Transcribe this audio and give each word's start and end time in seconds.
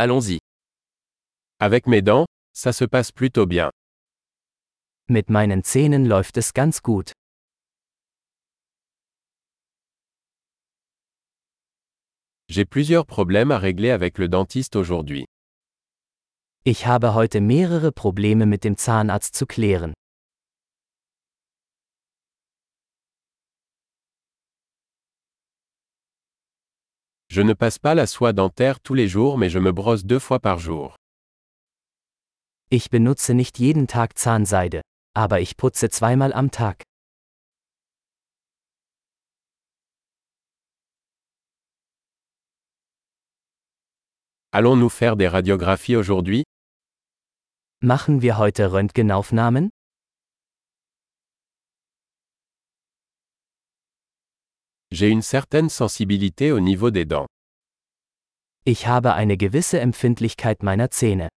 Allons-y. 0.00 0.38
Avec 1.58 1.88
mes 1.88 2.02
dents, 2.02 2.26
ça 2.52 2.72
se 2.72 2.84
passe 2.84 3.10
plutôt 3.10 3.46
bien. 3.46 3.70
Mit 5.08 5.28
meinen 5.28 5.64
Zähnen 5.64 6.06
läuft 6.06 6.36
es 6.36 6.52
ganz 6.54 6.80
gut. 6.82 7.10
J'ai 12.48 12.64
plusieurs 12.64 13.06
problèmes 13.06 13.50
à 13.50 13.58
régler 13.58 13.90
avec 13.90 14.18
le 14.18 14.28
dentiste 14.28 14.76
aujourd'hui. 14.76 15.24
Ich 16.64 16.86
habe 16.86 17.14
heute 17.14 17.40
mehrere 17.40 17.90
Probleme 17.90 18.46
mit 18.46 18.62
dem 18.62 18.76
Zahnarzt 18.76 19.34
zu 19.34 19.46
klären. 19.46 19.94
Je 27.30 27.42
ne 27.42 27.52
passe 27.52 27.78
pas 27.78 27.94
la 27.94 28.06
soie 28.06 28.32
dentaire 28.32 28.80
tous 28.80 28.94
les 28.94 29.06
jours 29.06 29.36
mais 29.36 29.50
je 29.50 29.58
me 29.58 29.70
brosse 29.70 30.04
deux 30.04 30.18
fois 30.18 30.40
par 30.40 30.58
jour. 30.58 30.96
Ich 32.70 32.90
benutze 32.90 33.34
nicht 33.34 33.58
jeden 33.58 33.86
Tag 33.86 34.18
Zahnseide, 34.18 34.80
aber 35.14 35.40
ich 35.40 35.56
putze 35.56 35.90
zweimal 35.90 36.32
am 36.32 36.50
Tag. 36.50 36.82
Allons-nous 44.52 44.88
faire 44.88 45.16
des 45.16 45.28
radiographies 45.28 45.96
aujourd'hui? 45.96 46.44
Machen 47.82 48.22
wir 48.22 48.38
heute 48.38 48.72
Röntgenaufnahmen? 48.72 49.68
J'ai 54.90 55.10
une 55.10 55.22
certaine 55.22 55.68
sensibilité 55.68 56.50
au 56.50 56.60
niveau 56.60 56.90
des 56.90 57.04
dents. 57.04 57.26
Ich 58.64 58.86
habe 58.86 59.12
eine 59.12 59.36
gewisse 59.36 59.74
Empfindlichkeit 59.74 60.62
meiner 60.62 60.90
Zähne. 60.90 61.28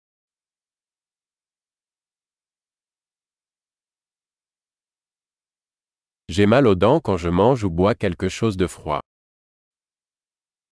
J'ai 6.29 6.45
mal 6.45 6.65
aux 6.65 6.75
dents 6.75 7.01
quand 7.01 7.17
je 7.17 7.29
mange 7.29 7.65
ou 7.65 7.69
bois 7.69 7.93
quelque 7.93 8.29
chose 8.29 8.55
de 8.55 8.67
froid. 8.67 9.01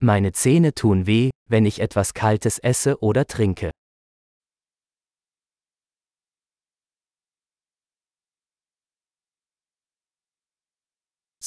Meine 0.01 0.31
Zähne 0.31 0.71
tun 0.73 1.05
weh, 1.05 1.31
wenn 1.49 1.65
ich 1.65 1.81
etwas 1.81 2.13
Kaltes 2.13 2.59
esse 2.59 2.97
oder 3.01 3.25
trinke. 3.25 3.71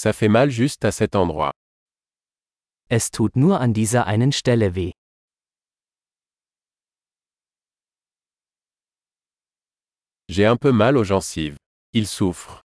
Ça 0.02 0.12
fait 0.12 0.26
mal 0.28 0.50
juste 0.50 0.84
à 0.84 0.90
cet 0.90 1.14
endroit. 1.14 1.52
Es 2.90 3.12
tut 3.12 3.36
nur 3.36 3.60
an 3.60 3.72
dieser 3.72 4.08
einen 4.08 4.32
Stelle 4.32 4.74
weh. 4.74 4.90
J'ai 10.28 10.44
un 10.44 10.56
peu 10.56 10.72
mal 10.72 10.96
aux 10.96 11.04
gencives. 11.04 11.56
Il 11.92 12.08
souffre. 12.08 12.62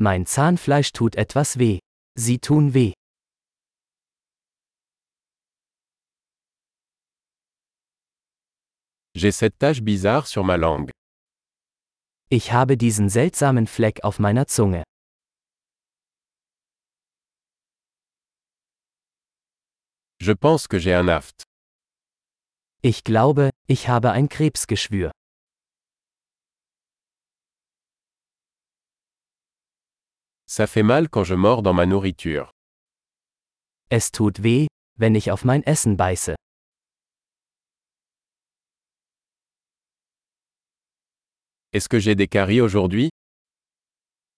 Mein 0.00 0.26
Zahnfleisch 0.26 0.90
tut 0.92 1.14
etwas 1.14 1.56
weh. 1.56 1.78
Sie 2.16 2.40
tun 2.40 2.74
weh. 2.74 2.94
J'ai 9.14 9.30
cette 9.30 9.56
tache 9.60 9.82
bizarre 9.82 10.26
sur 10.26 10.42
ma 10.42 10.56
langue. 10.56 10.90
Ich 12.28 12.50
habe 12.50 12.76
diesen 12.76 13.08
seltsamen 13.08 13.68
Fleck 13.68 14.02
auf 14.02 14.18
meiner 14.18 14.48
Zunge. 14.48 14.82
Je 20.20 20.32
pense 20.32 20.66
que 20.66 20.78
j'ai 20.78 20.94
un 20.94 21.08
aft. 21.08 21.44
Ich 22.82 23.04
glaube, 23.04 23.50
ich 23.68 23.88
habe 23.88 24.10
ein 24.12 24.28
Krebsgeschwür. 24.28 25.10
Ça 30.46 30.66
fait 30.66 30.82
mal 30.82 31.08
quand 31.08 31.24
je 31.24 31.34
mords 31.34 31.62
dans 31.62 31.74
ma 31.74 31.86
nourriture. 31.86 32.50
Es 33.90 34.10
tut 34.10 34.42
weh, 34.42 34.66
wenn 34.98 35.14
ich 35.14 35.30
auf 35.30 35.44
mein 35.44 35.62
Essen 35.62 35.96
beiße. 35.96 36.34
Est-ce 41.72 41.88
que 41.88 41.98
j'ai 42.00 42.14
des 42.14 42.28
caries 42.28 42.60
aujourd'hui 42.60 43.10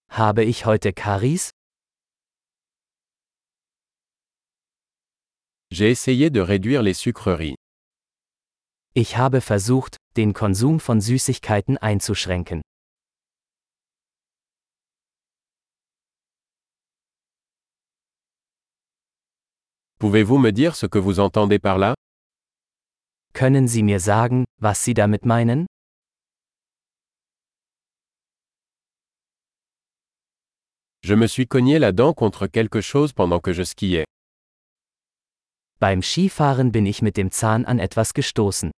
Habe 0.09 0.43
ich 0.43 0.65
heute 0.65 0.93
Karies? 0.93 1.49
J'ai 5.73 5.89
essayé 5.89 6.29
de 6.29 6.41
réduire 6.41 6.81
les 6.83 6.93
sucreries. 6.93 7.55
Ich 8.93 9.15
habe 9.15 9.39
versucht, 9.39 9.95
den 10.17 10.33
Konsum 10.33 10.81
von 10.81 10.99
Süßigkeiten 10.99 11.77
einzuschränken. 11.77 12.61
Pouvez-vous 19.99 20.39
me 20.39 20.51
dire 20.51 20.75
ce 20.75 20.87
que 20.87 20.99
vous 20.99 21.19
entendez 21.21 21.57
par 21.57 21.77
là? 21.77 21.93
Können 23.33 23.69
Sie 23.69 23.81
mir 23.81 24.01
sagen, 24.01 24.43
was 24.59 24.83
Sie 24.83 24.93
damit 24.93 25.25
meinen? 25.25 25.67
Je 31.01 31.15
me 31.15 31.27
suis 31.27 31.47
cogné 31.47 31.79
la 31.79 31.93
dent 31.93 32.13
contre 32.13 32.47
quelque 32.47 32.81
chose 32.81 33.13
pendant 33.13 33.39
que 33.39 33.53
je 33.53 33.63
skiais. 33.63 34.05
Beim 35.83 36.03
Skifahren 36.03 36.71
bin 36.71 36.85
ich 36.85 37.01
mit 37.01 37.17
dem 37.17 37.31
Zahn 37.31 37.65
an 37.65 37.79
etwas 37.79 38.13
gestoßen. 38.13 38.69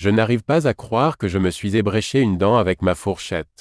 Je 0.00 0.08
n'arrive 0.08 0.44
pas 0.44 0.66
à 0.66 0.72
croire 0.72 1.18
que 1.18 1.28
je 1.28 1.36
me 1.36 1.50
suis 1.50 1.76
ébréché 1.76 2.20
une 2.22 2.38
dent 2.38 2.56
avec 2.56 2.80
ma 2.80 2.94
fourchette. 2.94 3.60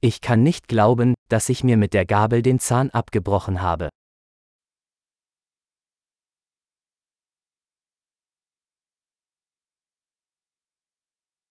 Ich 0.00 0.20
kann 0.20 0.42
nicht 0.42 0.66
glauben, 0.66 1.14
dass 1.28 1.48
ich 1.48 1.62
mir 1.62 1.76
mit 1.76 1.94
der 1.94 2.04
Gabel 2.04 2.42
den 2.42 2.58
Zahn 2.58 2.90
abgebrochen 2.90 3.62
habe. 3.62 3.90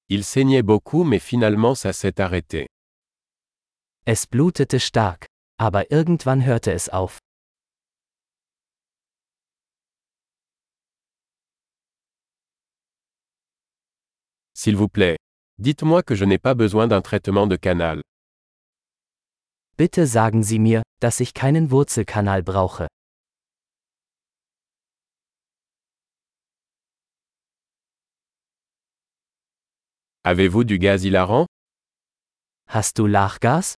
Il 0.09 0.25
saignait 0.25 0.61
beaucoup 0.61 1.05
mais 1.05 1.19
finalement 1.19 1.73
ça 1.73 1.93
s'est 1.93 2.19
arrêté. 2.19 2.67
Es 4.09 4.25
blutete 4.25 4.79
stark, 4.79 5.25
aber 5.59 5.91
irgendwann 5.91 6.45
hörte 6.45 6.71
es 6.71 6.87
auf. 6.87 7.19
S'il 14.53 14.77
vous 14.77 14.87
plaît, 14.87 15.17
dites-moi 15.57 16.03
que 16.03 16.15
je 16.15 16.23
n'ai 16.23 16.37
pas 16.37 16.55
besoin 16.55 16.87
d'un 16.87 17.01
traitement 17.01 17.47
de 17.47 17.57
canal. 17.57 18.01
Bitte 19.75 20.07
sagen 20.07 20.41
Sie 20.41 20.59
mir, 20.59 20.83
dass 21.01 21.19
ich 21.19 21.33
keinen 21.33 21.69
Wurzelkanal 21.69 22.43
brauche. 22.43 22.87
Avez-vous 30.23 30.63
du 30.63 30.79
gaz 30.79 31.03
hilarant 31.03 31.45
Hast 32.69 32.97
du 32.99 33.05
Lachgas? 33.05 33.75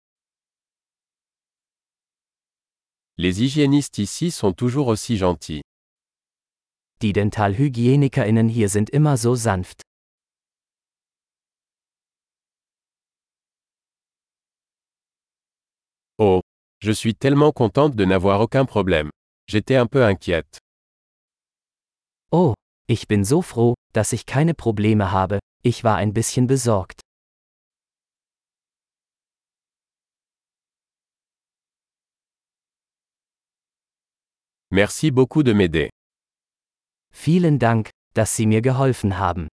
Les 3.20 3.42
hygiénistes 3.42 3.98
ici 3.98 4.30
sont 4.30 4.52
toujours 4.52 4.86
aussi 4.86 5.16
gentils. 5.16 5.62
Die 7.02 7.12
Dentalhygienikerinnen 7.12 8.48
hier 8.48 8.68
sind 8.68 8.90
immer 8.90 9.16
so 9.16 9.34
sanft. 9.34 9.82
Oh, 16.16 16.42
je 16.80 16.92
suis 16.92 17.16
tellement 17.16 17.50
contente 17.50 17.96
de 17.96 18.04
n'avoir 18.04 18.40
aucun 18.40 18.64
problème. 18.64 19.10
J'étais 19.48 19.74
un 19.74 19.88
peu 19.88 20.04
inquiète. 20.04 20.60
Oh, 22.30 22.54
ich 22.86 23.08
bin 23.08 23.24
so 23.24 23.42
froh, 23.42 23.74
dass 23.92 24.12
ich 24.12 24.26
keine 24.26 24.54
Probleme 24.54 25.10
habe, 25.10 25.40
ich 25.64 25.82
war 25.82 25.96
ein 25.96 26.12
bisschen 26.12 26.46
besorgt. 26.46 27.00
Merci 34.70 35.10
beaucoup 35.10 35.42
de 35.42 35.52
m'aider. 35.54 35.88
Vielen 37.10 37.58
Dank, 37.58 37.90
dass 38.14 38.36
Sie 38.36 38.46
mir 38.46 38.60
geholfen 38.60 39.18
haben. 39.18 39.48